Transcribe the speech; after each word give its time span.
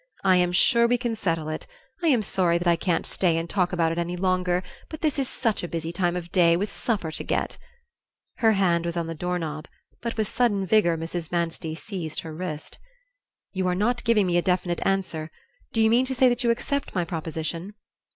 "I 0.23 0.37
am 0.37 0.51
sure 0.51 0.87
we 0.87 0.97
can 0.97 1.15
settle 1.15 1.47
it. 1.47 1.67
I 2.01 2.07
am 2.07 2.23
sorry 2.23 2.57
that 2.57 2.67
I 2.67 2.75
can't 2.75 3.05
stay 3.05 3.37
and 3.37 3.47
talk 3.47 3.71
about 3.71 3.91
it 3.91 3.99
any 3.99 4.17
longer, 4.17 4.63
but 4.89 5.01
this 5.01 5.19
is 5.19 5.29
such 5.29 5.61
a 5.61 5.67
busy 5.67 5.91
time 5.91 6.15
of 6.15 6.31
day, 6.31 6.57
with 6.57 6.71
supper 6.71 7.11
to 7.11 7.23
get" 7.23 7.59
Her 8.39 8.53
hand 8.53 8.83
was 8.83 8.97
on 8.97 9.05
the 9.05 9.13
door 9.13 9.37
knob, 9.37 9.67
but 10.01 10.17
with 10.17 10.27
sudden 10.27 10.65
vigor 10.65 10.97
Mrs. 10.97 11.31
Manstey 11.31 11.75
seized 11.75 12.21
her 12.21 12.33
wrist. 12.33 12.79
"You 13.53 13.67
are 13.67 13.75
not 13.75 14.03
giving 14.03 14.25
me 14.25 14.37
a 14.37 14.41
definite 14.41 14.81
answer. 14.83 15.29
Do 15.71 15.79
you 15.79 15.89
mean 15.91 16.07
to 16.07 16.15
say 16.15 16.27
that 16.29 16.43
you 16.43 16.49
accept 16.49 16.95
my 16.95 17.05
proposition?" 17.05 17.75